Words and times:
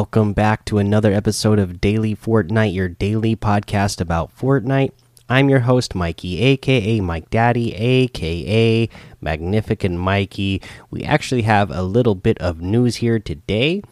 Welcome 0.00 0.32
back 0.32 0.64
to 0.64 0.78
another 0.78 1.12
episode 1.12 1.58
of 1.58 1.78
Daily 1.78 2.16
Fortnite, 2.16 2.72
your 2.72 2.88
daily 2.88 3.36
podcast 3.36 4.00
about 4.00 4.34
Fortnite. 4.34 4.92
I'm 5.28 5.50
your 5.50 5.60
host, 5.60 5.94
Mikey, 5.94 6.40
aka 6.40 7.00
Mike 7.00 7.28
Daddy, 7.28 7.74
aka 7.74 8.88
Magnificent 9.20 9.98
Mikey. 9.98 10.62
We 10.90 11.04
actually 11.04 11.42
have 11.42 11.70
a 11.70 11.82
little 11.82 12.14
bit 12.14 12.38
of 12.38 12.62
news 12.62 12.96
here 12.96 13.18
today. 13.18 13.82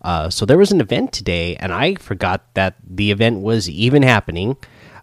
Uh, 0.00 0.30
so, 0.30 0.46
there 0.46 0.56
was 0.56 0.72
an 0.72 0.80
event 0.80 1.12
today, 1.12 1.54
and 1.56 1.70
I 1.70 1.96
forgot 1.96 2.46
that 2.54 2.76
the 2.82 3.10
event 3.10 3.40
was 3.40 3.68
even 3.68 4.02
happening. 4.02 4.56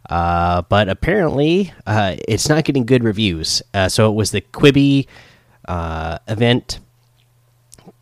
Uh, 0.09 0.63
but 0.63 0.89
apparently, 0.89 1.73
uh, 1.85 2.15
it's 2.27 2.49
not 2.49 2.63
getting 2.63 2.87
good 2.87 3.03
reviews. 3.03 3.61
Uh, 3.75 3.87
so, 3.87 4.09
it 4.09 4.15
was 4.15 4.31
the 4.31 4.41
Quibi 4.41 5.05
uh, 5.67 6.17
event 6.27 6.79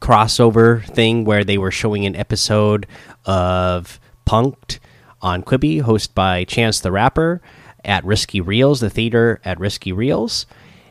crossover 0.04 0.84
thing 0.84 1.24
where 1.24 1.46
they 1.46 1.58
were 1.58 1.72
showing 1.72 2.06
an 2.06 2.14
episode 2.14 2.86
of 3.26 4.02
Punk'd 4.26 4.80
on 5.22 5.42
Quibi, 5.42 5.82
hosted 5.82 6.14
by 6.14 6.44
Chance 6.44 6.82
the 6.82 6.92
Rapper 6.92 7.42
at 7.86 8.04
Risky 8.04 8.42
Reels, 8.42 8.82
the 8.82 8.90
theater 8.90 9.40
at 9.46 9.62
Risky 9.62 9.94
Reels. 9.94 10.46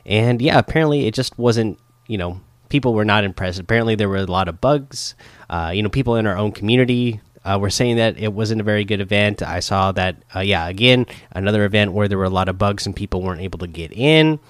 And 0.07 0.41
yeah, 0.41 0.59
apparently 0.59 1.07
it 1.07 1.12
just 1.12 1.37
wasn't, 1.37 1.79
you 2.07 2.16
know, 2.16 2.41
people 2.71 2.95
were 2.95 3.04
not 3.04 3.23
impressed. 3.23 3.60
Apparently 3.60 3.95
there 3.96 4.09
were 4.09 4.16
a 4.16 4.24
lot 4.24 4.49
of 4.49 4.63
bugs. 4.63 5.15
Uh, 5.51 5.73
you 5.74 5.82
know, 5.82 5.91
people 5.91 6.16
in 6.16 6.26
our 6.26 6.38
own 6.38 6.51
community 6.51 7.21
uh, 7.45 7.59
were 7.60 7.69
saying 7.69 7.97
that 7.97 8.16
it 8.19 8.32
wasn't 8.32 8.63
a 8.63 8.65
very 8.65 8.87
good 8.87 9.02
event. 9.02 9.43
I 9.43 9.60
saw 9.60 9.93
that, 9.93 10.16
uh, 10.35 10.41
yeah, 10.41 10.69
again, 10.69 11.04
another 11.32 11.66
event 11.66 11.93
where 11.93 12.09
there 12.09 12.16
were 12.16 12.24
a 12.24 12.30
lot 12.30 12.49
of 12.49 12.57
bugs 12.57 12.87
and 12.87 12.97
people 12.97 13.21
weren't 13.21 13.43
able 13.43 13.59
to 13.59 13.66
get 13.66 13.93
in. 13.93 14.41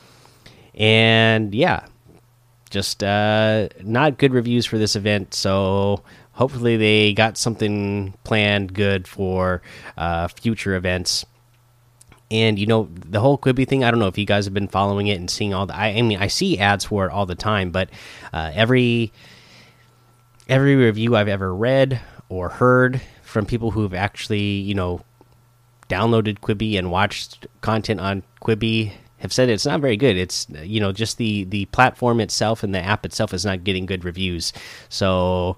And 0.74 1.52
yeah, 1.52 1.86
just 2.72 3.04
uh, 3.04 3.68
not 3.82 4.18
good 4.18 4.32
reviews 4.32 4.66
for 4.66 4.78
this 4.78 4.96
event. 4.96 5.34
So 5.34 6.02
hopefully 6.32 6.76
they 6.76 7.12
got 7.12 7.36
something 7.36 8.14
planned 8.24 8.74
good 8.74 9.06
for 9.06 9.62
uh, 9.96 10.28
future 10.28 10.74
events. 10.74 11.24
And 12.30 12.58
you 12.58 12.66
know 12.66 12.88
the 12.90 13.20
whole 13.20 13.36
Quibi 13.36 13.68
thing. 13.68 13.84
I 13.84 13.90
don't 13.90 14.00
know 14.00 14.06
if 14.06 14.16
you 14.16 14.24
guys 14.24 14.46
have 14.46 14.54
been 14.54 14.66
following 14.66 15.06
it 15.06 15.20
and 15.20 15.30
seeing 15.30 15.52
all 15.52 15.66
the. 15.66 15.76
I, 15.76 15.88
I 15.88 16.02
mean, 16.02 16.18
I 16.18 16.28
see 16.28 16.58
ads 16.58 16.86
for 16.86 17.06
it 17.06 17.12
all 17.12 17.26
the 17.26 17.34
time, 17.34 17.70
but 17.70 17.90
uh, 18.32 18.50
every 18.54 19.12
every 20.48 20.74
review 20.74 21.14
I've 21.14 21.28
ever 21.28 21.54
read 21.54 22.00
or 22.30 22.48
heard 22.48 23.02
from 23.22 23.44
people 23.44 23.72
who've 23.72 23.92
actually 23.92 24.40
you 24.40 24.74
know 24.74 25.02
downloaded 25.90 26.38
Quibi 26.38 26.78
and 26.78 26.90
watched 26.90 27.46
content 27.60 28.00
on 28.00 28.22
Quibi 28.40 28.92
have 29.22 29.32
said 29.32 29.48
it's 29.48 29.64
not 29.64 29.80
very 29.80 29.96
good. 29.96 30.16
It's 30.16 30.46
you 30.62 30.80
know 30.80 30.92
just 30.92 31.16
the 31.16 31.44
the 31.44 31.64
platform 31.66 32.20
itself 32.20 32.62
and 32.62 32.74
the 32.74 32.80
app 32.80 33.06
itself 33.06 33.32
is 33.32 33.44
not 33.44 33.64
getting 33.64 33.86
good 33.86 34.04
reviews. 34.04 34.52
So. 34.88 35.56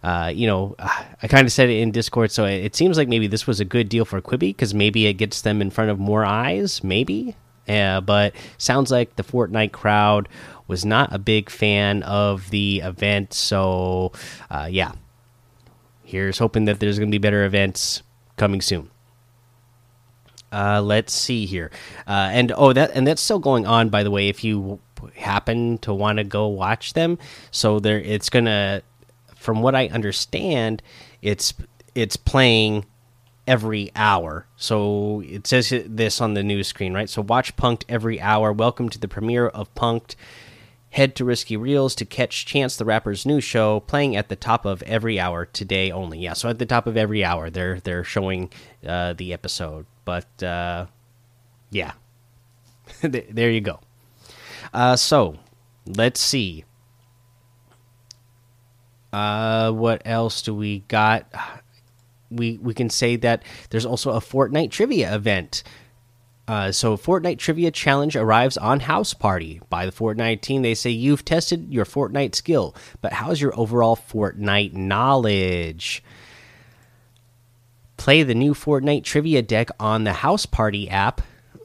Uh, 0.00 0.30
you 0.32 0.46
know, 0.46 0.76
I 0.78 1.26
kind 1.26 1.44
of 1.44 1.52
said 1.52 1.70
it 1.70 1.80
in 1.80 1.90
Discord, 1.90 2.30
so 2.30 2.44
it 2.44 2.76
seems 2.76 2.96
like 2.96 3.08
maybe 3.08 3.26
this 3.26 3.48
was 3.48 3.58
a 3.58 3.64
good 3.64 3.88
deal 3.88 4.04
for 4.04 4.20
Quibi 4.20 4.50
because 4.50 4.72
maybe 4.72 5.08
it 5.08 5.14
gets 5.14 5.40
them 5.40 5.60
in 5.60 5.70
front 5.70 5.90
of 5.90 5.98
more 5.98 6.24
eyes, 6.24 6.84
maybe. 6.84 7.34
Uh, 7.68 8.00
but 8.00 8.32
sounds 8.58 8.92
like 8.92 9.16
the 9.16 9.24
Fortnite 9.24 9.72
crowd 9.72 10.28
was 10.68 10.84
not 10.84 11.12
a 11.12 11.18
big 11.18 11.50
fan 11.50 12.04
of 12.04 12.48
the 12.50 12.78
event, 12.78 13.34
so 13.34 14.12
uh, 14.52 14.68
yeah. 14.70 14.92
Here's 16.04 16.38
hoping 16.38 16.66
that 16.66 16.78
there's 16.78 17.00
going 17.00 17.10
to 17.10 17.14
be 17.14 17.18
better 17.18 17.44
events 17.44 18.02
coming 18.36 18.60
soon. 18.60 18.90
Uh, 20.50 20.80
let's 20.80 21.12
see 21.12 21.46
here, 21.46 21.70
uh, 22.06 22.30
and 22.32 22.52
oh, 22.56 22.72
that 22.72 22.92
and 22.94 23.06
that's 23.06 23.20
still 23.20 23.38
going 23.38 23.66
on. 23.66 23.88
By 23.90 24.02
the 24.02 24.10
way, 24.10 24.28
if 24.28 24.42
you 24.42 24.80
happen 25.14 25.78
to 25.78 25.92
want 25.92 26.18
to 26.18 26.24
go 26.24 26.46
watch 26.48 26.94
them, 26.94 27.18
so 27.50 27.78
there, 27.78 28.00
it's 28.00 28.30
gonna, 28.30 28.82
from 29.36 29.60
what 29.60 29.74
I 29.74 29.88
understand, 29.88 30.82
it's 31.20 31.52
it's 31.94 32.16
playing 32.16 32.86
every 33.46 33.90
hour. 33.96 34.46
So 34.56 35.22
it 35.26 35.46
says 35.46 35.72
this 35.86 36.20
on 36.20 36.34
the 36.34 36.42
news 36.42 36.68
screen, 36.68 36.92
right? 36.92 37.08
So 37.08 37.22
watch 37.22 37.56
Punk'd 37.56 37.84
every 37.88 38.20
hour. 38.20 38.52
Welcome 38.52 38.88
to 38.90 38.98
the 38.98 39.08
premiere 39.08 39.48
of 39.48 39.74
Punk'd. 39.74 40.16
Head 40.90 41.14
to 41.16 41.24
Risky 41.24 41.56
Reels 41.56 41.94
to 41.96 42.04
catch 42.04 42.46
Chance 42.46 42.76
the 42.76 42.84
Rapper's 42.84 43.26
new 43.26 43.40
show 43.40 43.80
playing 43.80 44.16
at 44.16 44.28
the 44.28 44.36
top 44.36 44.64
of 44.64 44.82
every 44.82 45.20
hour 45.20 45.44
today 45.44 45.90
only. 45.90 46.18
Yeah, 46.18 46.32
so 46.32 46.48
at 46.48 46.58
the 46.58 46.66
top 46.66 46.86
of 46.86 46.96
every 46.96 47.24
hour, 47.24 47.50
they're 47.50 47.80
they're 47.80 48.04
showing 48.04 48.50
uh, 48.86 49.12
the 49.12 49.32
episode 49.32 49.86
but 50.08 50.42
uh, 50.42 50.86
yeah, 51.70 51.92
there 53.02 53.50
you 53.50 53.60
go. 53.60 53.78
Uh, 54.72 54.96
so 54.96 55.36
let's 55.84 56.18
see. 56.18 56.64
Uh, 59.12 59.70
what 59.70 60.00
else 60.06 60.40
do 60.40 60.54
we 60.54 60.80
got? 60.88 61.26
We 62.30 62.58
we 62.58 62.74
can 62.74 62.90
say 62.90 63.16
that 63.16 63.42
there's 63.70 63.86
also 63.86 64.10
a 64.10 64.20
Fortnite 64.20 64.70
trivia 64.70 65.14
event. 65.14 65.62
Uh, 66.48 66.72
so 66.72 66.96
Fortnite 66.96 67.38
Trivia 67.38 67.70
Challenge 67.70 68.16
arrives 68.16 68.56
on 68.56 68.80
Houseparty 68.80 69.60
by 69.68 69.84
the 69.84 69.92
Fortnite 69.92 70.40
team. 70.40 70.62
They 70.62 70.74
say 70.74 70.88
you've 70.88 71.26
tested 71.26 71.70
your 71.70 71.84
Fortnite 71.84 72.34
skill, 72.34 72.74
but 73.02 73.12
how's 73.12 73.38
your 73.38 73.56
overall 73.60 73.96
Fortnite 73.96 74.72
knowledge? 74.72 76.02
Play 77.98 78.22
the 78.22 78.34
new 78.34 78.54
Fortnite 78.54 79.04
trivia 79.04 79.42
deck 79.42 79.68
on 79.78 80.04
the 80.04 80.12
Houseparty 80.12 80.90
app 80.90 81.20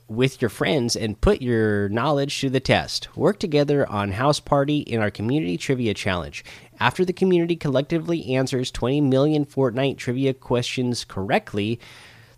with 0.10 0.42
your 0.42 0.50
friends 0.50 0.98
and 0.98 1.22
put 1.22 1.42
your 1.42 1.88
knowledge 1.88 2.42
to 2.42 2.50
the 2.50 2.60
test. 2.60 3.16
Work 3.16 3.40
together 3.40 3.90
on 3.90 4.12
Houseparty 4.12 4.84
in 4.84 5.00
our 5.00 5.10
community 5.10 5.56
trivia 5.56 5.94
challenge. 5.94 6.44
After 6.82 7.06
the 7.06 7.14
community 7.14 7.56
collectively 7.56 8.36
answers 8.36 8.70
20 8.70 9.00
million 9.00 9.46
Fortnite 9.46 9.98
trivia 9.98 10.34
questions 10.34 11.06
correctly, 11.06 11.80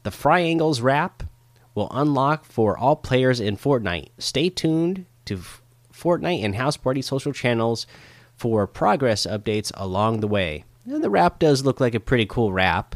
the 0.04 0.12
Fryangles 0.12 0.84
wrap 0.84 1.24
will 1.76 1.90
unlock 1.92 2.46
for 2.46 2.78
all 2.78 2.96
players 2.96 3.40
in 3.40 3.58
Fortnite. 3.58 4.10
Stay 4.18 4.50
tuned 4.50 5.06
to 5.26 5.42
Fortnite 5.94 6.44
and 6.44 6.56
Houseparty 6.56 7.04
social 7.04 7.34
channels 7.34 7.86
for 8.36 8.66
progress 8.66 9.28
updates 9.28 9.72
along 9.76 10.22
the 10.22 10.28
way. 10.28 10.64
And 10.86 11.04
the 11.04 11.10
wrap 11.10 11.40
does 11.40 11.66
look 11.66 11.80
like 11.80 11.96
a 11.96 12.00
pretty 12.00 12.26
cool 12.26 12.52
wrap. 12.52 12.96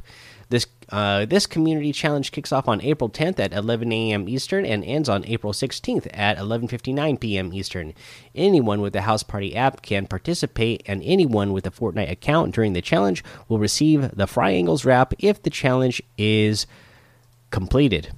This 0.49 0.65
uh, 0.89 1.25
this 1.25 1.45
community 1.45 1.91
challenge 1.91 2.31
kicks 2.31 2.51
off 2.51 2.67
on 2.67 2.81
April 2.81 3.09
10th 3.09 3.39
at 3.39 3.53
11 3.53 3.91
a.m. 3.91 4.27
Eastern 4.27 4.65
and 4.65 4.83
ends 4.83 5.07
on 5.07 5.23
April 5.25 5.53
16th 5.53 6.07
at 6.11 6.37
11:59 6.37 7.19
p.m. 7.19 7.53
Eastern. 7.53 7.93
Anyone 8.33 8.81
with 8.81 8.93
the 8.93 8.99
Houseparty 8.99 9.55
app 9.55 9.83
can 9.83 10.07
participate, 10.07 10.81
and 10.87 11.03
anyone 11.03 11.53
with 11.53 11.67
a 11.67 11.71
Fortnite 11.71 12.09
account 12.09 12.55
during 12.55 12.73
the 12.73 12.81
challenge 12.81 13.23
will 13.47 13.59
receive 13.59 14.15
the 14.15 14.25
Fry 14.25 14.53
Fryangles 14.53 14.85
wrap 14.85 15.13
if 15.19 15.43
the 15.43 15.51
challenge 15.51 16.01
is 16.17 16.65
completed. 17.51 18.11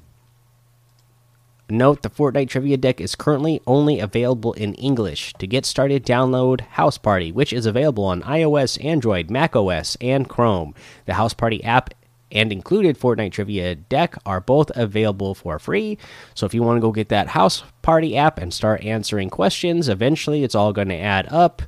Note 1.71 2.01
the 2.01 2.09
Fortnite 2.09 2.49
trivia 2.49 2.77
deck 2.77 3.01
is 3.01 3.15
currently 3.15 3.61
only 3.65 3.99
available 3.99 4.53
in 4.53 4.73
English. 4.75 5.33
To 5.39 5.47
get 5.47 5.65
started, 5.65 6.05
download 6.05 6.67
Houseparty, 6.75 7.33
which 7.33 7.53
is 7.53 7.65
available 7.65 8.03
on 8.03 8.21
iOS, 8.21 8.83
Android, 8.83 9.31
macOS, 9.31 9.97
and 10.01 10.27
Chrome. 10.27 10.75
The 11.05 11.13
Houseparty 11.13 11.63
app 11.63 11.93
and 12.31 12.51
included 12.51 12.99
Fortnite 12.99 13.31
Trivia 13.31 13.75
deck 13.75 14.15
are 14.25 14.39
both 14.39 14.69
available 14.75 15.33
for 15.33 15.57
free. 15.59 15.97
So 16.33 16.45
if 16.45 16.53
you 16.53 16.61
want 16.61 16.77
to 16.77 16.81
go 16.81 16.91
get 16.91 17.09
that 17.09 17.29
House 17.29 17.63
Party 17.81 18.15
app 18.15 18.37
and 18.37 18.53
start 18.53 18.83
answering 18.83 19.29
questions, 19.29 19.90
eventually 19.90 20.43
it's 20.43 20.55
all 20.55 20.73
going 20.73 20.90
to 20.90 20.96
add 20.96 21.28
up 21.29 21.61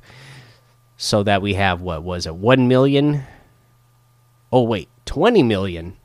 so 0.96 1.22
that 1.22 1.42
we 1.42 1.54
have 1.54 1.80
what 1.80 2.02
was 2.02 2.26
it 2.26 2.36
1 2.36 2.68
million 2.68 3.24
Oh 4.54 4.62
wait, 4.62 4.88
20 5.06 5.42
million. 5.42 5.96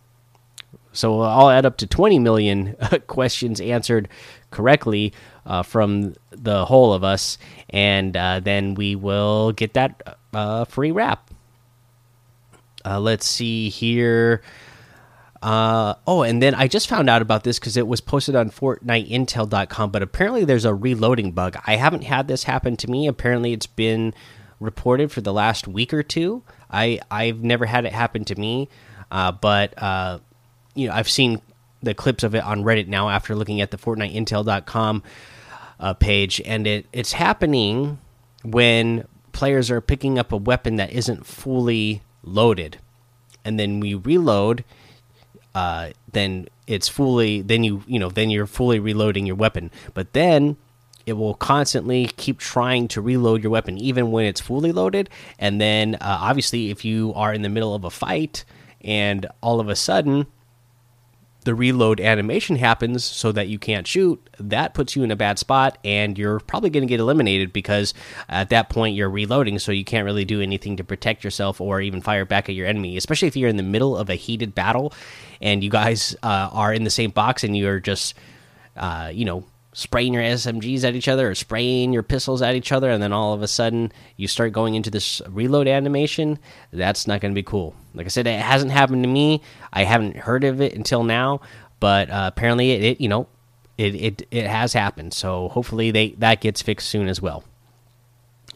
So 0.91 1.21
I'll 1.21 1.49
add 1.49 1.65
up 1.65 1.77
to 1.77 1.87
20 1.87 2.19
million 2.19 2.75
questions 3.07 3.61
answered 3.61 4.07
correctly 4.51 5.13
uh, 5.45 5.63
from 5.63 6.15
the 6.31 6.65
whole 6.65 6.93
of 6.93 7.03
us, 7.03 7.37
and 7.69 8.15
uh, 8.15 8.39
then 8.39 8.75
we 8.75 8.95
will 8.95 9.51
get 9.51 9.73
that 9.73 10.17
uh, 10.33 10.65
free 10.65 10.91
wrap. 10.91 11.29
Uh, 12.85 12.99
let's 12.99 13.25
see 13.25 13.69
here. 13.69 14.41
Uh, 15.41 15.93
oh, 16.05 16.23
and 16.23 16.41
then 16.41 16.53
I 16.53 16.67
just 16.67 16.89
found 16.89 17.09
out 17.09 17.21
about 17.21 17.43
this 17.43 17.59
because 17.59 17.77
it 17.77 17.87
was 17.87 18.01
posted 18.01 18.35
on 18.35 18.49
FortniteIntel.com, 18.49 19.91
but 19.91 20.01
apparently 20.01 20.43
there's 20.43 20.65
a 20.65 20.73
reloading 20.73 21.31
bug. 21.31 21.57
I 21.65 21.77
haven't 21.77 22.03
had 22.03 22.27
this 22.27 22.43
happen 22.43 22.75
to 22.77 22.89
me. 22.89 23.07
Apparently, 23.07 23.53
it's 23.53 23.67
been 23.67 24.13
reported 24.59 25.11
for 25.11 25.21
the 25.21 25.31
last 25.31 25.67
week 25.67 25.93
or 25.93 26.03
two. 26.03 26.43
I 26.69 26.99
I've 27.09 27.41
never 27.41 27.65
had 27.65 27.85
it 27.85 27.93
happen 27.93 28.25
to 28.25 28.35
me, 28.35 28.67
uh, 29.11 29.31
but 29.31 29.81
uh, 29.81 30.19
you 30.79 30.87
know 30.87 30.93
I've 30.93 31.09
seen 31.09 31.41
the 31.81 31.93
clips 31.93 32.23
of 32.23 32.35
it 32.35 32.43
on 32.43 32.63
Reddit 32.63 32.87
now 32.87 33.09
after 33.09 33.35
looking 33.35 33.61
at 33.61 33.71
the 33.71 33.77
FortniteIntel.com 33.77 35.03
uh, 35.79 35.93
page, 35.93 36.41
and 36.45 36.67
it 36.67 36.85
it's 36.91 37.13
happening 37.13 37.99
when 38.43 39.05
players 39.31 39.69
are 39.71 39.81
picking 39.81 40.17
up 40.17 40.31
a 40.31 40.37
weapon 40.37 40.77
that 40.77 40.91
isn't 40.91 41.25
fully 41.25 42.01
loaded, 42.23 42.77
and 43.43 43.59
then 43.59 43.79
we 43.79 43.93
reload. 43.93 44.63
Uh, 45.55 45.89
then 46.11 46.47
it's 46.67 46.87
fully. 46.87 47.41
Then 47.41 47.63
you 47.63 47.83
you 47.87 47.99
know 47.99 48.09
then 48.09 48.29
you're 48.29 48.47
fully 48.47 48.79
reloading 48.79 49.25
your 49.25 49.35
weapon. 49.35 49.71
But 49.93 50.13
then 50.13 50.57
it 51.05 51.13
will 51.13 51.33
constantly 51.33 52.05
keep 52.17 52.37
trying 52.37 52.87
to 52.87 53.01
reload 53.01 53.41
your 53.41 53.51
weapon 53.51 53.77
even 53.79 54.11
when 54.11 54.25
it's 54.25 54.39
fully 54.39 54.71
loaded 54.71 55.09
and 55.39 55.59
then 55.59 55.95
uh, 55.95 56.17
obviously 56.21 56.69
if 56.69 56.85
you 56.85 57.11
are 57.15 57.33
in 57.33 57.41
the 57.41 57.49
middle 57.49 57.73
of 57.73 57.83
a 57.83 57.89
fight 57.89 58.45
and 58.81 59.25
all 59.41 59.59
of 59.59 59.69
a 59.69 59.75
sudden 59.75 60.27
the 61.49 61.55
reload 61.55 61.99
animation 61.99 62.57
happens 62.57 63.03
so 63.03 63.31
that 63.31 63.47
you 63.47 63.57
can't 63.57 63.87
shoot 63.87 64.29
that 64.39 64.75
puts 64.75 64.95
you 64.95 65.01
in 65.01 65.09
a 65.09 65.15
bad 65.15 65.39
spot 65.39 65.79
and 65.83 66.15
you're 66.15 66.39
probably 66.41 66.69
going 66.69 66.83
to 66.83 66.87
get 66.87 66.99
eliminated 66.99 67.51
because 67.51 67.91
at 68.29 68.49
that 68.49 68.69
point 68.69 68.95
you're 68.95 69.09
reloading 69.09 69.57
so 69.57 69.71
you 69.71 69.83
can't 69.83 70.05
really 70.05 70.23
do 70.23 70.41
anything 70.41 70.77
to 70.77 70.83
protect 70.83 71.23
yourself 71.23 71.59
or 71.59 71.81
even 71.81 72.01
fire 72.01 72.23
back 72.23 72.49
at 72.49 72.53
your 72.53 72.67
enemy 72.67 72.97
especially 72.97 73.27
if 73.27 73.35
you're 73.35 73.49
in 73.49 73.57
the 73.57 73.63
middle 73.63 73.97
of 73.97 74.11
a 74.11 74.13
heated 74.13 74.53
battle 74.53 74.93
and 75.41 75.63
you 75.63 75.71
guys 75.71 76.15
uh, 76.21 76.49
are 76.51 76.71
in 76.71 76.83
the 76.83 76.91
same 76.91 77.09
box 77.09 77.43
and 77.43 77.57
you're 77.57 77.79
just 77.79 78.13
uh, 78.77 79.09
you 79.11 79.25
know 79.25 79.43
spraying 79.79 80.13
your 80.13 80.23
SMGs 80.23 80.83
at 80.83 80.93
each 80.93 81.07
other 81.07 81.29
or 81.29 81.35
spraying 81.35 81.93
your 81.93 82.03
pistols 82.03 82.41
at 82.41 82.55
each 82.55 82.73
other, 82.73 82.89
and 82.89 83.01
then 83.01 83.13
all 83.13 83.33
of 83.33 83.41
a 83.41 83.47
sudden 83.47 83.93
you 84.17 84.27
start 84.27 84.51
going 84.51 84.75
into 84.75 84.89
this 84.89 85.21
reload 85.29 85.67
animation, 85.67 86.37
that's 86.73 87.07
not 87.07 87.21
going 87.21 87.31
to 87.31 87.35
be 87.35 87.43
cool. 87.43 87.73
Like 87.93 88.05
I 88.05 88.09
said, 88.09 88.27
it 88.27 88.39
hasn't 88.41 88.71
happened 88.71 89.03
to 89.03 89.09
me. 89.09 89.41
I 89.71 89.85
haven't 89.85 90.17
heard 90.17 90.43
of 90.43 90.59
it 90.59 90.73
until 90.73 91.03
now, 91.03 91.39
but 91.79 92.09
uh, 92.09 92.29
apparently 92.33 92.71
it, 92.71 92.83
it, 92.83 93.01
you 93.01 93.07
know, 93.07 93.27
it, 93.77 93.95
it 93.95 94.27
it 94.31 94.47
has 94.47 94.73
happened. 94.73 95.13
So 95.13 95.47
hopefully 95.47 95.91
they 95.91 96.09
that 96.17 96.41
gets 96.41 96.61
fixed 96.61 96.89
soon 96.89 97.07
as 97.07 97.21
well. 97.21 97.45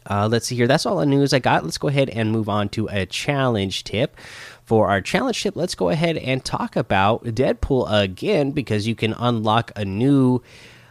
Uh, 0.08 0.28
let's 0.30 0.46
see 0.46 0.56
here. 0.56 0.66
That's 0.66 0.84
all 0.84 0.98
the 0.98 1.06
news 1.06 1.32
I 1.32 1.38
got. 1.38 1.64
Let's 1.64 1.78
go 1.78 1.88
ahead 1.88 2.10
and 2.10 2.30
move 2.30 2.50
on 2.50 2.68
to 2.70 2.88
a 2.88 3.06
challenge 3.06 3.84
tip. 3.84 4.18
For 4.64 4.88
our 4.88 5.00
challenge 5.00 5.42
tip, 5.42 5.56
let's 5.56 5.74
go 5.74 5.88
ahead 5.88 6.16
and 6.18 6.44
talk 6.44 6.76
about 6.76 7.24
Deadpool 7.24 7.86
again 7.90 8.50
because 8.50 8.86
you 8.86 8.94
can 8.94 9.14
unlock 9.14 9.72
a 9.76 9.84
new 9.84 10.42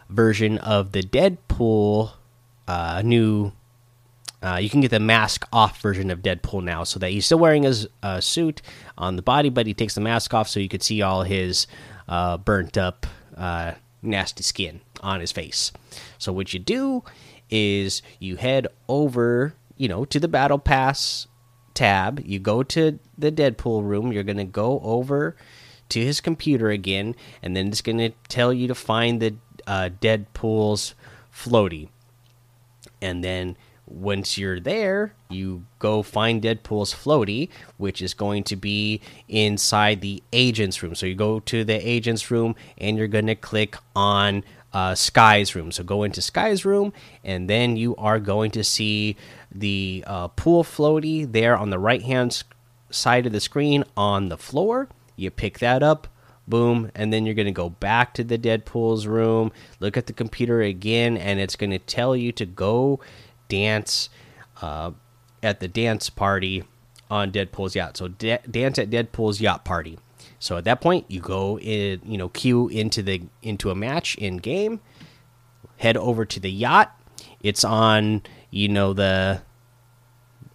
version 0.08 0.58
of 0.58 0.92
the 0.92 1.02
Deadpool 1.02 2.12
uh, 2.66 3.02
new. 3.04 3.52
Uh, 4.42 4.56
you 4.56 4.68
can 4.68 4.82
get 4.82 4.90
the 4.90 5.00
mask 5.00 5.46
off 5.52 5.80
version 5.80 6.10
of 6.10 6.20
Deadpool 6.20 6.62
now, 6.62 6.84
so 6.84 6.98
that 6.98 7.10
he's 7.10 7.24
still 7.24 7.38
wearing 7.38 7.62
his 7.62 7.86
uh, 8.02 8.20
suit 8.20 8.60
on 8.98 9.16
the 9.16 9.22
body, 9.22 9.48
but 9.48 9.66
he 9.66 9.72
takes 9.72 9.94
the 9.94 10.02
mask 10.02 10.34
off 10.34 10.48
so 10.48 10.60
you 10.60 10.68
could 10.68 10.82
see 10.82 11.00
all 11.00 11.22
his 11.22 11.66
uh, 12.08 12.36
burnt 12.36 12.76
up, 12.76 13.06
uh, 13.36 13.72
nasty 14.02 14.42
skin 14.42 14.80
on 15.00 15.20
his 15.20 15.32
face. 15.32 15.72
So 16.18 16.32
what 16.32 16.52
you 16.52 16.60
do 16.60 17.04
is 17.48 18.02
you 18.18 18.36
head 18.36 18.66
over, 18.88 19.54
you 19.76 19.88
know, 19.88 20.04
to 20.04 20.20
the 20.20 20.28
Battle 20.28 20.58
Pass 20.58 21.26
tab. 21.72 22.20
You 22.24 22.38
go 22.38 22.62
to 22.62 22.98
the 23.16 23.32
Deadpool 23.32 23.82
room. 23.84 24.12
You're 24.12 24.24
gonna 24.24 24.44
go 24.44 24.80
over 24.84 25.36
to 25.90 26.00
his 26.00 26.20
computer 26.20 26.70
again, 26.70 27.14
and 27.42 27.56
then 27.56 27.68
it's 27.68 27.80
gonna 27.80 28.10
tell 28.28 28.52
you 28.52 28.68
to 28.68 28.74
find 28.74 29.20
the 29.20 29.36
uh, 29.66 29.90
Deadpool's 30.00 30.94
floaty. 31.32 31.88
And 33.00 33.22
then 33.22 33.56
once 33.86 34.38
you're 34.38 34.60
there, 34.60 35.14
you 35.28 35.64
go 35.78 36.02
find 36.02 36.42
Deadpool's 36.42 36.94
floaty, 36.94 37.50
which 37.76 38.00
is 38.00 38.14
going 38.14 38.44
to 38.44 38.56
be 38.56 39.00
inside 39.28 40.00
the 40.00 40.22
agent's 40.32 40.82
room. 40.82 40.94
So 40.94 41.06
you 41.06 41.14
go 41.14 41.40
to 41.40 41.64
the 41.64 41.86
agent's 41.86 42.30
room 42.30 42.54
and 42.78 42.96
you're 42.96 43.08
going 43.08 43.26
to 43.26 43.34
click 43.34 43.76
on 43.94 44.42
uh, 44.72 44.94
Skye's 44.94 45.54
room. 45.54 45.70
So 45.70 45.84
go 45.84 46.02
into 46.02 46.20
Skye's 46.20 46.64
room, 46.64 46.92
and 47.22 47.48
then 47.48 47.76
you 47.76 47.94
are 47.96 48.18
going 48.18 48.50
to 48.52 48.64
see 48.64 49.16
the 49.54 50.02
uh, 50.06 50.28
pool 50.28 50.64
floaty 50.64 51.30
there 51.30 51.56
on 51.56 51.70
the 51.70 51.78
right 51.78 52.02
hand 52.02 52.42
side 52.90 53.24
of 53.24 53.32
the 53.32 53.40
screen 53.40 53.84
on 53.96 54.28
the 54.28 54.36
floor. 54.36 54.88
You 55.14 55.30
pick 55.30 55.60
that 55.60 55.82
up, 55.82 56.08
boom 56.46 56.90
and 56.94 57.12
then 57.12 57.24
you're 57.24 57.34
going 57.34 57.46
to 57.46 57.52
go 57.52 57.70
back 57.70 58.12
to 58.14 58.22
the 58.22 58.36
deadpool's 58.36 59.06
room 59.06 59.50
look 59.80 59.96
at 59.96 60.06
the 60.06 60.12
computer 60.12 60.60
again 60.60 61.16
and 61.16 61.40
it's 61.40 61.56
going 61.56 61.70
to 61.70 61.78
tell 61.78 62.14
you 62.14 62.32
to 62.32 62.44
go 62.44 63.00
dance 63.48 64.10
uh, 64.60 64.90
at 65.42 65.60
the 65.60 65.68
dance 65.68 66.10
party 66.10 66.64
on 67.10 67.30
deadpool's 67.30 67.74
yacht. 67.74 67.96
So 67.96 68.08
dance 68.08 68.78
at 68.78 68.90
deadpool's 68.90 69.40
yacht 69.40 69.64
party. 69.64 69.98
So 70.38 70.56
at 70.56 70.64
that 70.64 70.80
point 70.80 71.06
you 71.08 71.20
go 71.20 71.58
in 71.58 72.00
you 72.04 72.18
know 72.18 72.28
queue 72.28 72.68
into 72.68 73.02
the 73.02 73.22
into 73.42 73.70
a 73.70 73.74
match 73.74 74.16
in 74.16 74.38
game 74.38 74.80
head 75.76 75.96
over 75.96 76.24
to 76.24 76.40
the 76.40 76.50
yacht. 76.50 76.98
It's 77.40 77.64
on 77.64 78.22
you 78.50 78.68
know 78.68 78.92
the 78.92 79.42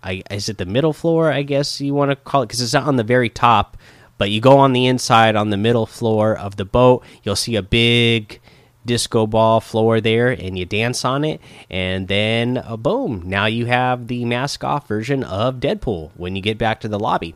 I, 0.01 0.24
is 0.31 0.47
it 0.47 0.57
the 0.57 0.65
middle 0.65 0.94
floor 0.94 1.30
i 1.30 1.41
guess 1.41 1.81
you 1.81 1.94
want 1.94 2.09
to 2.09 2.15
call 2.15 2.44
it? 2.44 2.45
Because 2.47 2.62
it's 2.62 2.74
not 2.74 2.88
on 2.88 2.95
the 2.95 3.03
very 3.03 3.30
top 3.30 3.75
but 4.19 4.30
you 4.30 4.39
go 4.39 4.60
on 4.60 4.74
the 4.74 4.86
inside 4.86 5.36
on 5.36 5.50
the 5.50 5.57
middle 5.57 5.88
floor 5.88 6.38
of 6.38 6.57
the 6.57 6.66
boat, 6.66 7.04
you'll 7.24 7.36
see 7.36 7.56
a 7.56 7.63
big 7.63 8.39
disco 8.86 9.25
ball 9.25 9.60
floor 9.60 10.01
there 10.01 10.30
and 10.30 10.57
you 10.57 10.66
dance 10.66 11.04
on 11.04 11.24
it 11.24 11.39
and 11.69 12.07
then 12.07 12.57
uh, 12.57 12.77
boom 12.77 13.21
now 13.25 13.45
you 13.45 13.66
have 13.66 14.07
the 14.07 14.25
mask 14.25 14.63
off 14.63 14.88
version 14.88 15.24
of 15.24 15.60
deadpool 15.60 16.10
when 16.16 16.36
you 16.36 16.42
get 16.42 16.57
back 16.57 16.80
to 16.80 16.88
the 16.88 16.98
lobby. 16.98 17.36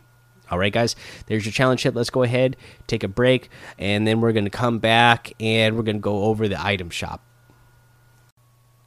All 0.50 0.58
right 0.58 0.74
guys 0.74 0.96
there's 1.28 1.46
your 1.46 1.52
challenge 1.52 1.84
tip 1.84 1.96
let's 1.96 2.10
go 2.10 2.24
ahead 2.24 2.58
take 2.88 3.04
a 3.04 3.08
break 3.08 3.50
and 3.78 4.08
then 4.08 4.20
we're 4.20 4.32
going 4.32 4.46
to 4.46 4.50
come 4.50 4.80
back 4.80 5.34
and 5.40 5.76
we're 5.76 5.84
going 5.84 5.98
to 5.98 6.02
go 6.02 6.24
over 6.24 6.48
the 6.48 6.64
item 6.64 6.90
shop. 6.90 7.22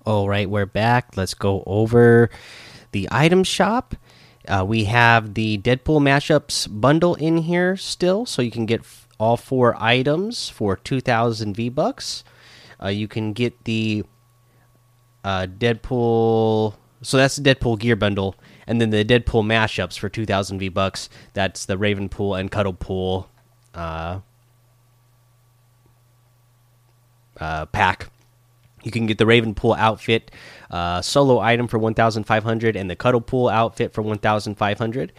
All 0.04 0.28
right 0.28 0.48
we're 0.48 0.66
back. 0.66 1.16
Let's 1.16 1.34
go 1.34 1.62
over 1.66 2.30
the 2.92 3.06
item 3.10 3.44
shop 3.44 3.94
uh, 4.48 4.64
we 4.66 4.84
have 4.84 5.34
the 5.34 5.58
Deadpool 5.58 6.00
mashups 6.00 6.68
bundle 6.70 7.14
in 7.14 7.38
here 7.38 7.76
still, 7.76 8.26
so 8.26 8.42
you 8.42 8.50
can 8.50 8.66
get 8.66 8.82
all 9.18 9.36
four 9.36 9.80
items 9.82 10.48
for 10.48 10.76
2,000 10.76 11.54
V 11.54 11.68
bucks. 11.68 12.24
Uh, 12.82 12.88
you 12.88 13.08
can 13.08 13.32
get 13.32 13.64
the 13.64 14.04
uh, 15.24 15.46
Deadpool, 15.46 16.74
so 17.02 17.16
that's 17.16 17.36
the 17.36 17.54
Deadpool 17.54 17.78
gear 17.78 17.96
bundle, 17.96 18.36
and 18.66 18.80
then 18.80 18.90
the 18.90 19.04
Deadpool 19.04 19.44
mashups 19.44 19.98
for 19.98 20.08
2,000 20.08 20.58
V 20.58 20.68
bucks. 20.68 21.08
That's 21.32 21.64
the 21.64 21.76
Ravenpool 21.76 22.38
and 22.38 22.50
Cuddlepool 22.50 23.26
uh, 23.74 24.20
uh, 27.40 27.66
pack. 27.66 28.10
You 28.86 28.92
can 28.92 29.06
get 29.06 29.18
the 29.18 29.24
Ravenpool 29.24 29.76
outfit 29.76 30.30
uh, 30.70 31.02
solo 31.02 31.40
item 31.40 31.66
for 31.66 31.76
1,500 31.76 32.76
and 32.76 32.88
the 32.88 32.94
Cuddlepool 32.94 33.50
outfit 33.50 33.92
for 33.92 34.00
1,500. 34.00 35.12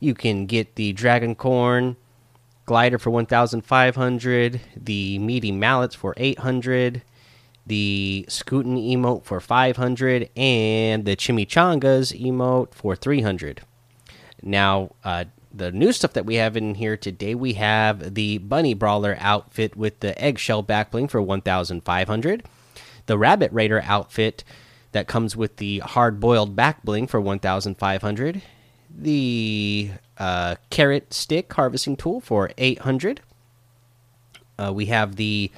You 0.00 0.14
can 0.14 0.46
get 0.46 0.76
the 0.76 0.94
Dragacorn 0.94 1.96
glider 2.64 2.98
for 2.98 3.10
1,500, 3.10 4.60
the 4.74 5.18
meaty 5.18 5.52
mallets 5.52 5.94
for 5.94 6.14
800, 6.16 7.02
the 7.66 8.24
Scootin 8.30 8.76
emote 8.76 9.24
for 9.24 9.40
500, 9.40 10.30
and 10.34 11.04
the 11.04 11.14
Chimichangas 11.14 12.18
emote 12.18 12.72
for 12.72 12.96
300. 12.96 13.60
Now, 14.42 14.92
uh, 15.04 15.26
the 15.52 15.70
new 15.70 15.92
stuff 15.92 16.14
that 16.14 16.24
we 16.24 16.36
have 16.36 16.56
in 16.56 16.76
here 16.76 16.96
today, 16.96 17.34
we 17.34 17.52
have 17.54 18.14
the 18.14 18.38
Bunny 18.38 18.72
Brawler 18.72 19.18
outfit 19.20 19.76
with 19.76 20.00
the 20.00 20.18
eggshell 20.18 20.64
backbling 20.64 21.10
for 21.10 21.20
1,500 21.20 22.42
the 23.06 23.18
Rabbit 23.18 23.52
Raider 23.52 23.82
outfit 23.84 24.44
that 24.92 25.06
comes 25.06 25.36
with 25.36 25.56
the 25.56 25.80
hard 25.80 26.20
boiled 26.20 26.54
back 26.54 26.82
bling 26.84 27.06
for 27.06 27.20
1,500, 27.20 28.42
the 28.94 29.90
uh, 30.18 30.56
carrot 30.70 31.12
stick 31.12 31.52
harvesting 31.52 31.96
tool 31.96 32.20
for 32.20 32.50
800. 32.58 33.20
Uh, 34.58 34.72
we 34.72 34.86
have 34.86 35.16
the 35.16 35.50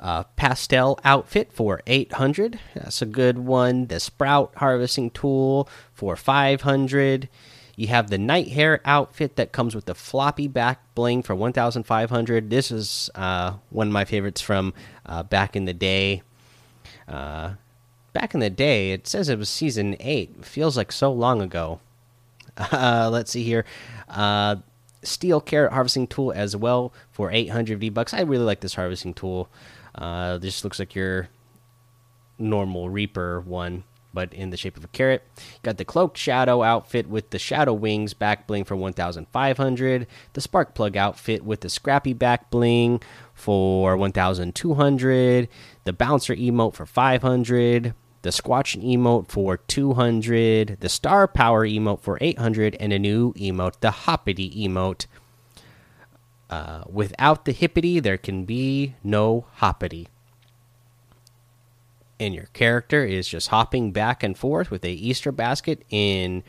uh, 0.00 0.24
pastel 0.36 1.00
outfit 1.02 1.50
for 1.52 1.80
800. 1.86 2.60
That's 2.74 3.00
a 3.00 3.06
good 3.06 3.38
one. 3.38 3.86
The 3.86 4.00
sprout 4.00 4.52
harvesting 4.56 5.10
tool 5.10 5.68
for 5.94 6.14
500. 6.14 7.28
You 7.76 7.88
have 7.88 8.10
the 8.10 8.18
Nitehare 8.18 8.80
outfit 8.84 9.36
that 9.36 9.50
comes 9.50 9.74
with 9.74 9.86
the 9.86 9.94
floppy 9.94 10.46
back 10.46 10.80
bling 10.94 11.22
for 11.22 11.34
1,500. 11.34 12.50
This 12.50 12.70
is 12.70 13.10
uh, 13.14 13.54
one 13.70 13.88
of 13.88 13.92
my 13.92 14.04
favorites 14.04 14.40
from 14.40 14.74
uh, 15.06 15.22
back 15.24 15.56
in 15.56 15.64
the 15.64 15.74
day. 15.74 16.22
Uh, 17.08 17.54
back 18.12 18.34
in 18.34 18.40
the 18.40 18.50
day, 18.50 18.92
it 18.92 19.06
says 19.06 19.28
it 19.28 19.38
was 19.38 19.48
season 19.48 19.96
eight. 20.00 20.44
Feels 20.44 20.76
like 20.76 20.92
so 20.92 21.12
long 21.12 21.40
ago. 21.42 21.80
Uh, 22.56 23.10
let's 23.12 23.32
see 23.32 23.42
here. 23.42 23.64
Uh, 24.08 24.56
steel 25.02 25.40
carrot 25.40 25.72
harvesting 25.72 26.06
tool 26.06 26.32
as 26.32 26.54
well 26.54 26.92
for 27.10 27.32
800 27.32 27.80
V 27.80 27.88
bucks. 27.88 28.14
I 28.14 28.20
really 28.20 28.44
like 28.44 28.60
this 28.60 28.74
harvesting 28.74 29.12
tool. 29.12 29.48
Uh, 29.94 30.38
this 30.38 30.62
looks 30.62 30.78
like 30.78 30.94
your 30.94 31.28
normal 32.38 32.90
Reaper 32.90 33.40
one, 33.40 33.84
but 34.14 34.32
in 34.32 34.50
the 34.50 34.56
shape 34.56 34.76
of 34.76 34.84
a 34.84 34.88
carrot. 34.88 35.22
Got 35.62 35.76
the 35.76 35.84
cloaked 35.84 36.16
shadow 36.16 36.62
outfit 36.62 37.08
with 37.08 37.30
the 37.30 37.38
shadow 37.38 37.74
wings 37.74 38.14
back 38.14 38.46
bling 38.46 38.64
for 38.64 38.76
1,500. 38.76 40.06
The 40.32 40.40
spark 40.40 40.74
plug 40.74 40.96
outfit 40.96 41.44
with 41.44 41.60
the 41.60 41.68
scrappy 41.68 42.12
back 42.14 42.50
bling 42.50 43.02
for 43.34 43.96
1,200. 43.96 45.48
The 45.82 45.92
bouncer 45.92 46.34
emote 46.34 46.74
for 46.74 46.86
500 46.86 47.94
the 48.22 48.30
Squatch 48.30 48.82
emote 48.82 49.28
for 49.28 49.58
200, 49.58 50.78
the 50.80 50.88
Star 50.88 51.28
Power 51.28 51.66
emote 51.66 52.00
for 52.00 52.16
800, 52.22 52.74
and 52.80 52.90
a 52.90 52.98
new 52.98 53.34
emote, 53.34 53.80
the 53.80 53.90
Hoppity 53.90 54.66
emote. 54.66 55.04
Uh, 56.48 56.84
without 56.90 57.44
the 57.44 57.52
hippity, 57.52 58.00
there 58.00 58.16
can 58.16 58.46
be 58.46 58.94
no 59.04 59.44
hoppity. 59.56 60.08
And 62.24 62.34
your 62.34 62.48
character 62.52 63.04
is 63.04 63.28
just 63.28 63.48
hopping 63.48 63.92
back 63.92 64.22
and 64.22 64.36
forth 64.36 64.70
with 64.70 64.84
a 64.84 64.90
Easter 64.90 65.30
basket 65.30 65.84
in 65.90 66.42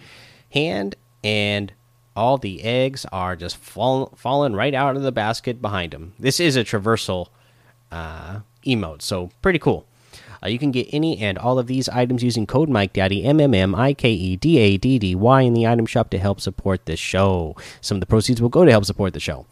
hand, 0.52 0.96
and 1.24 1.74
all 2.16 2.38
the 2.38 2.64
eggs 2.64 3.06
are 3.12 3.36
just 3.36 3.58
fall, 3.58 4.14
falling 4.16 4.54
right 4.54 4.74
out 4.74 4.96
of 4.96 5.04
the 5.04 5.12
basket 5.12 5.62
behind 5.62 5.94
him. 5.94 6.14
This 6.18 6.40
is 6.40 6.56
a 6.56 6.64
traversal 6.64 7.28
uh, 7.92 8.40
emote, 8.66 9.02
so 9.02 9.30
pretty 9.42 9.60
cool. 9.60 9.86
Uh, 10.44 10.48
you 10.48 10.60
can 10.60 10.72
get 10.72 10.88
any 10.92 11.18
and 11.20 11.38
all 11.38 11.60
of 11.60 11.68
these 11.68 11.90
items 11.90 12.24
using 12.24 12.46
code 12.46 12.70
Mike 12.70 12.94
Daddy 12.94 13.24
M 13.24 13.40
M 13.40 13.54
M 13.54 13.74
I 13.74 13.94
K 13.94 14.12
E 14.12 14.36
D 14.36 14.58
A 14.58 14.78
D 14.78 15.00
D 15.00 15.16
Y 15.16 15.42
in 15.42 15.54
the 15.54 15.68
item 15.68 15.86
shop 15.86 16.10
to 16.12 16.18
help 16.18 16.40
support 16.40 16.86
this 16.86 17.00
show. 17.00 17.56
Some 17.82 17.98
of 17.98 18.00
the 18.00 18.06
proceeds 18.06 18.42
will 18.42 18.50
go 18.50 18.64
to 18.64 18.72
help 18.72 18.86
support 18.86 19.14
the 19.14 19.20
show. 19.20 19.46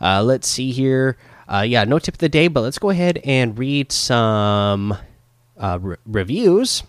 Uh, 0.00 0.22
let's 0.22 0.48
see 0.48 0.72
here. 0.72 1.16
Uh, 1.46 1.60
yeah, 1.60 1.84
no 1.84 1.98
tip 1.98 2.14
of 2.14 2.18
the 2.18 2.28
day, 2.28 2.48
but 2.48 2.62
let's 2.62 2.78
go 2.78 2.90
ahead 2.90 3.20
and 3.22 3.58
read 3.58 3.92
some 3.92 4.96
re 5.56 5.96
reviews. 6.06 6.82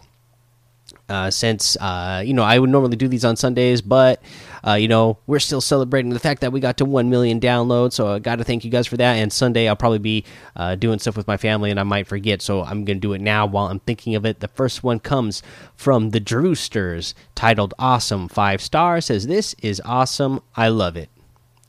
Uh, 1.08 1.30
since 1.30 1.78
uh, 1.78 2.24
you 2.26 2.34
know 2.34 2.44
I 2.44 2.58
would 2.58 2.70
normally 2.70 2.96
do 2.96 3.08
these 3.08 3.26
on 3.26 3.36
Sundays, 3.36 3.82
but 3.82 4.24
uh, 4.66 4.74
you 4.74 4.88
know 4.88 5.20
we're 5.28 5.40
still 5.40 5.62
celebrating 5.62 6.10
the 6.10 6.20
fact 6.20 6.42
that 6.42 6.52
we 6.52 6.60
got 6.60 6.78
to 6.78 6.86
one 6.86 7.12
million 7.12 7.40
downloads. 7.40 7.94
So 7.94 8.08
I 8.08 8.20
got 8.20 8.38
to 8.38 8.44
thank 8.44 8.66
you 8.66 8.72
guys 8.72 8.88
for 8.88 8.98
that. 8.98 9.14
And 9.14 9.32
Sunday 9.32 9.68
I'll 9.68 9.76
probably 9.76 10.00
be 10.00 10.26
uh, 10.56 10.76
doing 10.76 10.98
stuff 10.98 11.16
with 11.16 11.28
my 11.28 11.38
family, 11.38 11.70
and 11.70 11.80
I 11.80 11.84
might 11.84 12.08
forget. 12.08 12.42
So 12.42 12.64
I'm 12.64 12.86
gonna 12.86 13.00
do 13.00 13.14
it 13.14 13.22
now 13.22 13.46
while 13.46 13.68
I'm 13.68 13.80
thinking 13.80 14.16
of 14.16 14.26
it. 14.26 14.40
The 14.40 14.48
first 14.48 14.84
one 14.84 15.00
comes 15.00 15.44
from 15.76 16.10
the 16.10 16.20
Drewsters, 16.20 17.14
titled 17.36 17.76
"Awesome." 17.78 18.28
Five 18.28 18.62
stars 18.62 19.06
says 19.06 19.28
this 19.28 19.56
is 19.62 19.82
awesome. 19.86 20.42
I 20.56 20.70
love 20.70 20.98
it. 20.98 21.10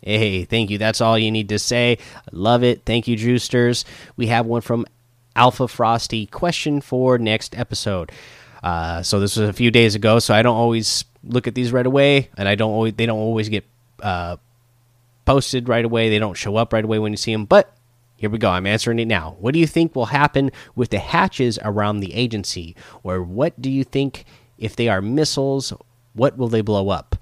Hey, 0.01 0.45
thank 0.45 0.71
you. 0.71 0.79
That's 0.79 1.01
all 1.01 1.19
you 1.19 1.31
need 1.31 1.49
to 1.49 1.59
say. 1.59 1.99
Love 2.31 2.63
it. 2.63 2.83
Thank 2.87 3.09
you, 3.09 3.17
Drewsters. 3.17 3.85
We 4.17 4.29
have 4.29 4.47
one 4.47 4.61
from 4.61 4.87
Alpha 5.37 5.69
Frosty. 5.69 6.27
Question 6.27 6.81
for 6.81 7.19
next 7.19 7.57
episode. 7.57 8.11
Uh, 8.63 9.03
so 9.03 9.21
this 9.21 9.37
was 9.37 9.49
a 9.49 9.53
few 9.53 9.71
days 9.71 9.95
ago, 9.95 10.19
so 10.19 10.35
I 10.35 10.43
don't 10.43 10.57
always 10.57 11.05
look 11.23 11.47
at 11.47 11.55
these 11.55 11.73
right 11.73 11.87
away, 11.87 12.31
and 12.37 12.49
I 12.49 12.55
don't 12.57 12.73
always 12.73 12.95
they 12.95 13.07
don't 13.07 13.19
always 13.19 13.49
get 13.49 13.65
uh, 14.03 14.37
posted 15.25 15.69
right 15.69 15.85
away. 15.85 16.09
They 16.09 16.19
don't 16.19 16.35
show 16.35 16.57
up 16.57 16.73
right 16.73 16.85
away 16.85 16.99
when 16.99 17.13
you 17.13 17.17
see 17.17 17.33
them. 17.33 17.45
But 17.45 17.73
here 18.17 18.31
we 18.31 18.39
go. 18.39 18.51
I'm 18.51 18.67
answering 18.67 18.99
it 18.99 19.07
now. 19.07 19.37
What 19.39 19.53
do 19.53 19.61
you 19.61 19.67
think 19.67 19.95
will 19.95 20.07
happen 20.07 20.51
with 20.75 20.91
the 20.91 20.99
hatches 20.99 21.59
around 21.63 22.01
the 22.01 22.15
agency, 22.15 22.75
or 23.03 23.23
what 23.23 23.61
do 23.61 23.71
you 23.71 23.85
think 23.85 24.25
if 24.59 24.75
they 24.75 24.89
are 24.89 25.03
missiles? 25.03 25.73
What 26.15 26.39
will 26.39 26.49
they 26.49 26.63
blow 26.63 26.89
up? 26.89 27.17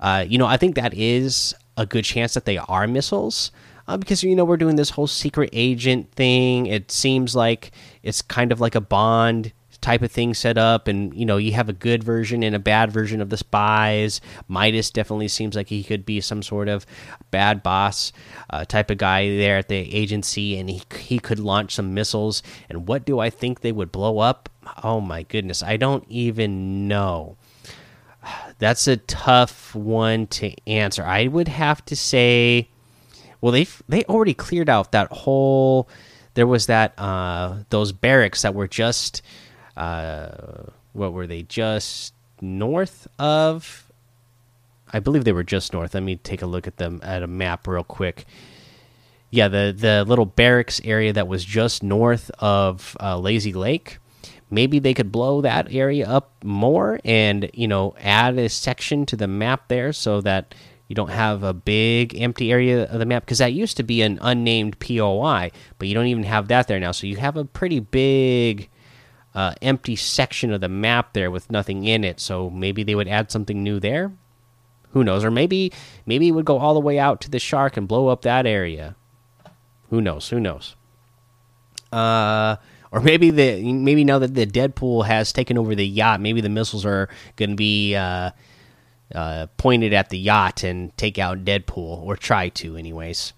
Uh, 0.00 0.24
you 0.28 0.36
know, 0.36 0.46
I 0.46 0.56
think 0.56 0.74
that 0.74 0.94
is 0.94 1.54
a 1.76 1.86
good 1.86 2.04
chance 2.04 2.34
that 2.34 2.44
they 2.44 2.58
are 2.58 2.88
missiles. 2.88 3.52
Uh, 3.92 3.98
because 3.98 4.22
you 4.22 4.34
know 4.34 4.42
we're 4.42 4.56
doing 4.56 4.76
this 4.76 4.88
whole 4.88 5.06
secret 5.06 5.50
agent 5.52 6.10
thing. 6.12 6.64
It 6.64 6.90
seems 6.90 7.36
like 7.36 7.72
it's 8.02 8.22
kind 8.22 8.50
of 8.50 8.58
like 8.58 8.74
a 8.74 8.80
Bond 8.80 9.52
type 9.82 10.00
of 10.00 10.10
thing 10.10 10.32
set 10.32 10.56
up 10.56 10.88
and 10.88 11.12
you 11.12 11.26
know 11.26 11.36
you 11.36 11.52
have 11.52 11.68
a 11.68 11.74
good 11.74 12.02
version 12.02 12.42
and 12.42 12.56
a 12.56 12.58
bad 12.58 12.90
version 12.90 13.20
of 13.20 13.28
the 13.28 13.36
spies. 13.36 14.22
Midas 14.48 14.90
definitely 14.90 15.28
seems 15.28 15.54
like 15.54 15.68
he 15.68 15.84
could 15.84 16.06
be 16.06 16.22
some 16.22 16.42
sort 16.42 16.68
of 16.68 16.86
bad 17.30 17.62
boss 17.62 18.14
uh, 18.48 18.64
type 18.64 18.90
of 18.90 18.96
guy 18.96 19.28
there 19.28 19.58
at 19.58 19.68
the 19.68 19.94
agency 19.94 20.56
and 20.56 20.70
he, 20.70 20.80
he 20.98 21.18
could 21.18 21.38
launch 21.38 21.74
some 21.74 21.92
missiles. 21.92 22.42
And 22.70 22.88
what 22.88 23.04
do 23.04 23.18
i 23.18 23.28
think 23.28 23.60
they 23.60 23.72
would 23.72 23.92
blow 23.92 24.20
up? 24.20 24.48
Oh 24.82 25.02
my 25.02 25.24
goodness 25.24 25.62
i 25.62 25.76
don't 25.76 26.06
even 26.08 26.88
know. 26.88 27.36
That's 28.58 28.88
a 28.88 28.96
tough 28.96 29.74
one 29.74 30.28
to 30.28 30.54
answer. 30.66 31.04
I 31.04 31.26
would 31.26 31.48
have 31.48 31.84
to 31.86 31.94
say 31.96 32.70
well 33.42 33.52
they 33.52 33.66
they 33.88 34.02
already 34.04 34.32
cleared 34.32 34.70
out 34.70 34.92
that 34.92 35.08
whole 35.12 35.86
there 36.34 36.46
was 36.46 36.66
that 36.66 36.98
uh 36.98 37.56
those 37.68 37.92
barracks 37.92 38.40
that 38.40 38.54
were 38.54 38.68
just 38.68 39.20
uh, 39.76 40.64
what 40.92 41.12
were 41.12 41.26
they 41.26 41.42
just 41.42 42.14
north 42.40 43.06
of 43.18 43.90
i 44.92 44.98
believe 44.98 45.24
they 45.24 45.32
were 45.32 45.44
just 45.44 45.72
north. 45.72 45.94
Let 45.94 46.02
me 46.02 46.16
take 46.16 46.42
a 46.42 46.46
look 46.46 46.66
at 46.66 46.76
them 46.78 47.00
at 47.02 47.22
a 47.22 47.26
map 47.26 47.66
real 47.66 47.84
quick. 47.84 48.24
Yeah 49.30 49.48
the 49.48 49.74
the 49.76 50.04
little 50.06 50.26
barracks 50.26 50.80
area 50.84 51.12
that 51.12 51.28
was 51.28 51.44
just 51.44 51.82
north 51.82 52.30
of 52.38 52.96
uh, 53.00 53.18
lazy 53.18 53.52
lake 53.52 53.98
maybe 54.52 54.78
they 54.78 54.92
could 54.94 55.10
blow 55.10 55.40
that 55.40 55.72
area 55.72 56.06
up 56.06 56.32
more 56.44 57.00
and 57.04 57.50
you 57.54 57.66
know 57.66 57.94
add 57.98 58.38
a 58.38 58.48
section 58.48 59.06
to 59.06 59.16
the 59.16 59.26
map 59.26 59.68
there 59.68 59.92
so 59.92 60.20
that 60.20 60.54
you 60.92 60.94
don't 60.94 61.08
have 61.08 61.42
a 61.42 61.54
big 61.54 62.14
empty 62.20 62.52
area 62.52 62.84
of 62.84 62.98
the 62.98 63.06
map 63.06 63.24
because 63.24 63.38
that 63.38 63.54
used 63.54 63.78
to 63.78 63.82
be 63.82 64.02
an 64.02 64.18
unnamed 64.20 64.78
POI, 64.78 65.50
but 65.78 65.88
you 65.88 65.94
don't 65.94 66.08
even 66.08 66.24
have 66.24 66.48
that 66.48 66.68
there 66.68 66.78
now. 66.78 66.92
So 66.92 67.06
you 67.06 67.16
have 67.16 67.34
a 67.34 67.46
pretty 67.46 67.80
big 67.80 68.68
uh, 69.34 69.54
empty 69.62 69.96
section 69.96 70.52
of 70.52 70.60
the 70.60 70.68
map 70.68 71.14
there 71.14 71.30
with 71.30 71.50
nothing 71.50 71.86
in 71.86 72.04
it. 72.04 72.20
So 72.20 72.50
maybe 72.50 72.82
they 72.82 72.94
would 72.94 73.08
add 73.08 73.30
something 73.30 73.62
new 73.62 73.80
there. 73.80 74.12
Who 74.90 75.02
knows? 75.02 75.24
Or 75.24 75.30
maybe 75.30 75.72
maybe 76.04 76.28
it 76.28 76.32
would 76.32 76.44
go 76.44 76.58
all 76.58 76.74
the 76.74 76.80
way 76.80 76.98
out 76.98 77.22
to 77.22 77.30
the 77.30 77.38
shark 77.38 77.78
and 77.78 77.88
blow 77.88 78.08
up 78.08 78.20
that 78.20 78.44
area. 78.44 78.94
Who 79.88 80.02
knows? 80.02 80.28
Who 80.28 80.40
knows? 80.40 80.76
Uh, 81.90 82.56
or 82.90 83.00
maybe 83.00 83.30
the 83.30 83.72
maybe 83.72 84.04
now 84.04 84.18
that 84.18 84.34
the 84.34 84.44
Deadpool 84.44 85.06
has 85.06 85.32
taken 85.32 85.56
over 85.56 85.74
the 85.74 85.86
yacht, 85.86 86.20
maybe 86.20 86.42
the 86.42 86.50
missiles 86.50 86.84
are 86.84 87.08
going 87.36 87.48
to 87.48 87.56
be 87.56 87.96
uh, 87.96 88.32
uh, 89.14 89.46
pointed 89.56 89.92
at 89.92 90.10
the 90.10 90.18
yacht 90.18 90.62
and 90.64 90.96
take 90.96 91.18
out 91.18 91.44
Deadpool, 91.44 92.02
or 92.02 92.16
try 92.16 92.48
to, 92.50 92.76
anyways. 92.76 93.32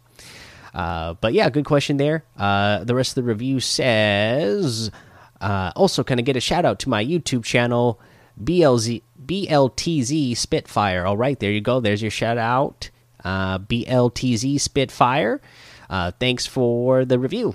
Uh, 0.74 1.14
but 1.14 1.32
yeah, 1.32 1.48
good 1.50 1.64
question 1.64 1.96
there. 1.96 2.24
Uh, 2.36 2.82
the 2.84 2.94
rest 2.94 3.12
of 3.12 3.24
the 3.24 3.28
review 3.28 3.60
says 3.60 4.90
uh, 5.40 5.72
also, 5.76 6.02
kind 6.02 6.18
of 6.18 6.26
get 6.26 6.36
a 6.36 6.40
shout 6.40 6.64
out 6.64 6.78
to 6.80 6.88
my 6.88 7.04
YouTube 7.04 7.44
channel, 7.44 8.00
BLZ 8.42 9.02
BLTZ 9.24 10.36
Spitfire. 10.36 11.06
All 11.06 11.16
right, 11.16 11.38
there 11.38 11.50
you 11.50 11.60
go. 11.60 11.80
There's 11.80 12.02
your 12.02 12.10
shout 12.10 12.38
out, 12.38 12.90
uh, 13.24 13.58
BLTZ 13.58 14.60
Spitfire. 14.60 15.40
Thanks 16.18 16.46
for 16.46 17.04
the 17.04 17.18
review. 17.18 17.54